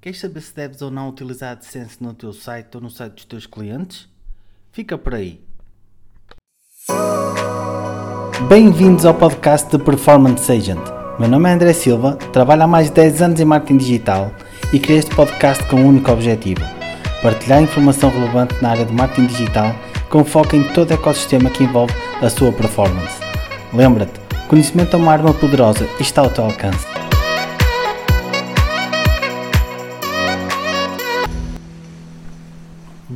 [0.00, 3.14] Queres saber se deves ou não utilizar a AdSense no teu site ou no site
[3.14, 4.08] dos teus clientes?
[4.70, 5.40] Fica por aí.
[8.48, 10.78] Bem-vindos ao podcast de Performance Agent.
[11.18, 14.32] Meu nome é André Silva, trabalho há mais de 10 anos em marketing digital
[14.72, 16.60] e criei este podcast com um único objetivo:
[17.20, 19.74] partilhar informação relevante na área de marketing digital
[20.08, 21.92] com foco em todo o ecossistema que envolve
[22.22, 23.20] a sua performance.
[23.74, 26.97] Lembra-te, conhecimento é uma arma poderosa e está ao teu alcance.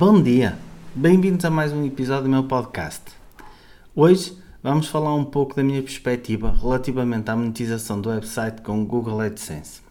[0.00, 0.58] Bom dia,
[0.94, 3.02] bem-vindos a mais um episódio do meu podcast.
[3.94, 8.86] Hoje vamos falar um pouco da minha perspectiva relativamente à monetização do website com o
[8.86, 9.82] Google AdSense.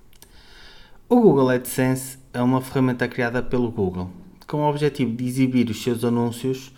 [1.08, 4.10] O Google AdSense é uma ferramenta criada pelo Google
[4.48, 6.74] com o objetivo de exibir os seus anúncios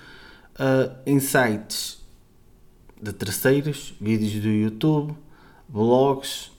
[0.56, 2.06] uh, em sites
[3.02, 5.16] de terceiros, vídeos do YouTube,
[5.70, 6.52] blogs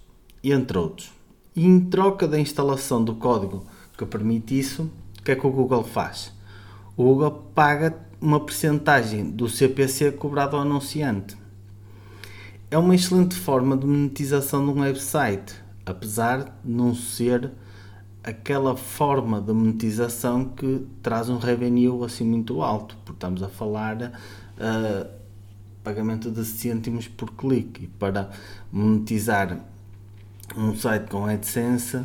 [0.42, 1.12] e entre outros.
[1.54, 3.62] E em troca da instalação do código
[3.94, 6.32] que permite isso, o que é que o Google faz?
[7.02, 11.36] Google paga uma percentagem do CPC cobrado ao anunciante.
[12.70, 15.54] É uma excelente forma de monetização de um website,
[15.84, 17.50] apesar de não ser
[18.22, 24.12] aquela forma de monetização que traz um revenue assim muito alto, porque estamos a falar
[24.58, 25.10] uh,
[25.82, 28.30] pagamento de cêntimos por clique e para
[28.70, 29.58] monetizar
[30.56, 32.02] um site com AdSense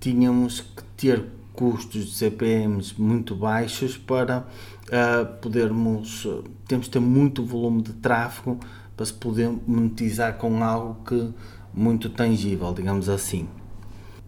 [0.00, 1.24] tínhamos que ter
[1.58, 4.46] custos de CPMs muito baixos para
[4.86, 6.24] uh, podermos
[6.68, 8.60] temos de ter muito volume de tráfego
[8.96, 11.34] para se poder monetizar com algo que
[11.74, 13.48] muito tangível, digamos assim.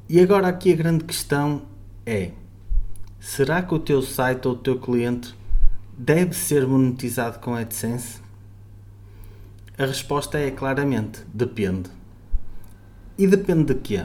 [0.09, 1.62] E agora aqui a grande questão
[2.05, 2.33] é:
[3.20, 5.33] será que o teu site ou o teu cliente
[5.97, 8.20] deve ser monetizado com AdSense?
[9.78, 11.91] A resposta é claramente: depende.
[13.17, 14.05] E depende de quê?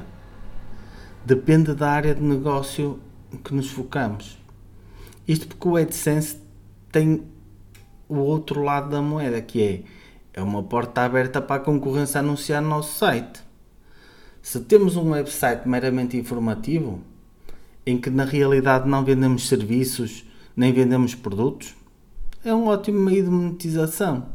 [1.25, 2.99] Depende da área de negócio
[3.37, 4.37] que nos focamos.
[5.27, 6.37] Isto porque o AdSense
[6.91, 7.23] tem
[8.07, 9.83] o outro lado da moeda, que é,
[10.33, 13.41] é uma porta aberta para a concorrência anunciar no nosso site.
[14.41, 17.01] Se temos um website meramente informativo,
[17.85, 21.75] em que na realidade não vendemos serviços nem vendemos produtos,
[22.43, 24.27] é um ótimo meio de monetização.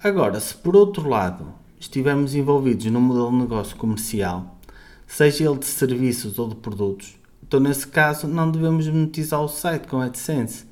[0.00, 4.58] Agora, se por outro lado estivermos envolvidos num modelo de negócio comercial,
[5.06, 7.17] seja ele de serviços ou de produtos,
[7.48, 10.66] então, nesse caso, não devemos monetizar o site com AdSense.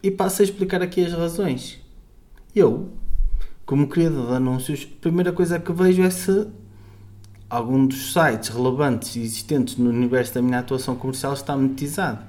[0.00, 1.80] E passo a explicar aqui as razões.
[2.54, 2.92] Eu,
[3.66, 6.46] como criador de anúncios, a primeira coisa que vejo é se
[7.48, 12.24] algum dos sites relevantes e existentes no universo da minha atuação comercial está monetizado.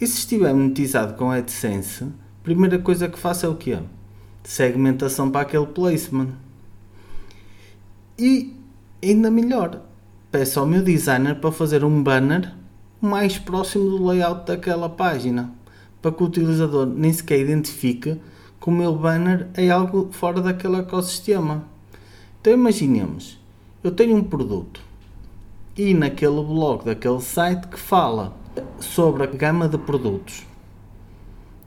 [0.00, 3.76] E se estiver monetizado com AdSense, a primeira coisa que faço é o quê?
[4.44, 6.28] Segmentação para aquele placement.
[8.16, 8.54] E
[9.02, 9.82] ainda melhor,
[10.30, 12.52] peço ao meu designer para fazer um banner
[13.00, 15.52] mais próximo do layout daquela página,
[16.00, 18.20] para que o utilizador nem sequer identifique
[18.60, 21.64] que o meu banner é algo fora daquele ecossistema.
[22.40, 23.38] Então imaginemos,
[23.82, 24.80] eu tenho um produto
[25.76, 28.34] e naquele blog daquele site que fala
[28.80, 30.46] sobre a gama de produtos.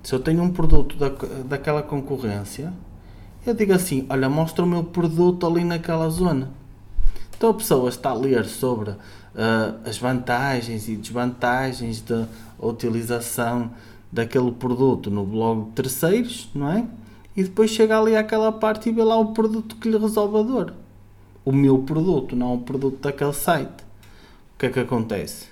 [0.01, 1.09] Se eu tenho um produto da,
[1.43, 2.73] daquela concorrência,
[3.45, 6.51] eu digo assim: olha, mostra o meu produto ali naquela zona.
[7.39, 8.97] Então a pessoa está a ler sobre uh,
[9.85, 12.27] as vantagens e desvantagens da
[12.59, 13.71] utilização
[14.11, 16.85] daquele produto no blog de terceiros, não é?
[17.37, 20.41] E depois chega ali àquela parte e vê lá o produto que lhe resolve a
[20.41, 20.73] dor.
[21.45, 23.83] O meu produto, não o produto daquele site.
[24.55, 25.47] O que é que acontece?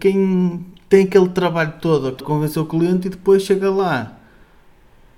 [0.00, 4.16] Quem tem aquele trabalho todo a convencer o cliente e depois chega lá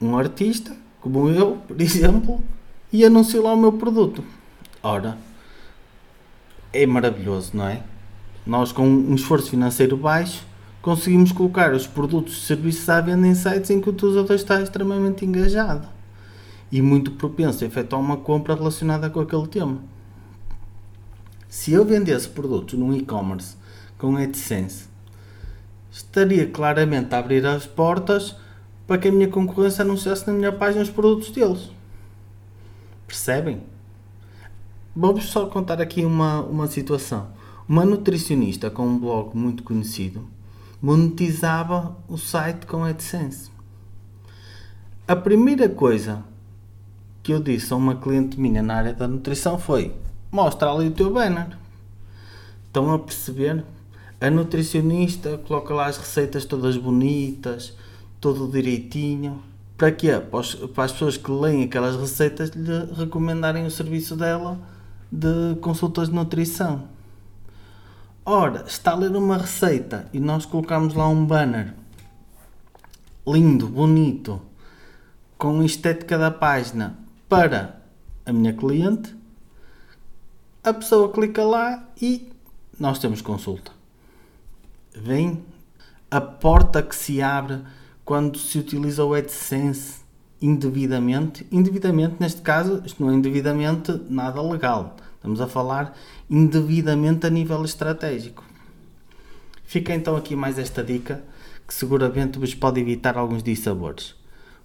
[0.01, 2.43] um artista, como eu, por exemplo,
[2.93, 4.25] e anuncia lá o meu produto.
[4.83, 5.17] Ora,
[6.83, 7.83] é maravilhoso, não é?
[8.47, 10.47] Nós, com um esforço financeiro baixo,
[10.81, 14.61] conseguimos colocar os produtos e serviços à venda em sites em que o utilizador está
[14.61, 15.89] extremamente engajado
[16.71, 19.79] e muito propenso a efetuar uma compra relacionada com aquele tema.
[21.49, 23.57] Se eu vendesse produtos num e-commerce
[23.99, 24.85] com AdSense,
[25.91, 28.37] estaria claramente a abrir as portas
[28.87, 31.71] para que a minha concorrência anunciasse na minha página os produtos deles.
[33.07, 33.63] Percebem?
[34.99, 37.29] Vou-vos só contar aqui uma, uma situação.
[37.69, 40.27] Uma nutricionista com um blog muito conhecido
[40.81, 43.51] monetizava o site com AdSense.
[45.07, 46.25] A primeira coisa
[47.23, 49.95] que eu disse a uma cliente minha na área da nutrição foi:
[50.33, 51.59] mostra ali o teu banner.
[52.67, 53.67] Estão a perceber?
[54.19, 57.77] A nutricionista coloca lá as receitas todas bonitas,
[58.19, 59.43] tudo direitinho.
[59.77, 60.09] Para quê?
[60.75, 64.59] Para as pessoas que leem aquelas receitas lhe recomendarem o serviço dela
[65.11, 66.89] de consultas de nutrição.
[68.25, 71.75] Ora, está a ler uma receita e nós colocamos lá um banner
[73.27, 74.41] lindo, bonito,
[75.37, 76.97] com estética da página
[77.29, 77.81] para
[78.25, 79.15] a minha cliente,
[80.63, 82.33] a pessoa clica lá e
[82.79, 83.73] nós temos consulta.
[84.95, 85.45] Vem
[86.11, 87.63] a porta que se abre
[88.05, 90.01] quando se utiliza o AdSense
[90.41, 91.47] indevidamente.
[91.51, 94.97] Indevidamente, neste caso, isto não é indevidamente nada legal.
[95.17, 95.97] Estamos a falar
[96.31, 98.45] indevidamente a nível estratégico.
[99.65, 101.23] Fica então aqui mais esta dica
[101.67, 104.15] que seguramente vos pode evitar alguns dissabores.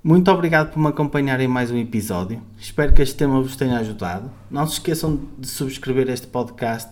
[0.04, 2.42] Muito obrigado por me acompanhar em mais um episódio.
[2.60, 4.32] Espero que este tema vos tenha ajudado.
[4.50, 6.90] Não se esqueçam de subscrever este podcast.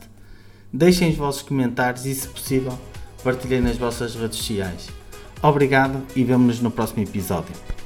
[0.71, 2.77] Deixem os vossos comentários e, se possível,
[3.23, 4.89] partilhem nas vossas redes sociais.
[5.41, 7.78] Obrigado e vemo-nos no próximo episódio.